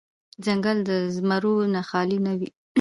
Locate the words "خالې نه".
1.89-2.33